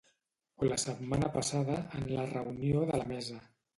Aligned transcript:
O 0.61 0.69
la 0.69 0.77
setmana 0.83 1.29
passada, 1.37 1.75
en 1.99 2.09
la 2.15 2.25
reunió 2.33 2.85
de 2.93 2.99
la 3.03 3.09
mesa. 3.13 3.39